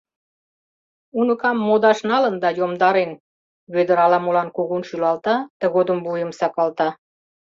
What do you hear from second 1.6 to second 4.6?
модаш налын да йомдарен,— Вӧдыр ала-молан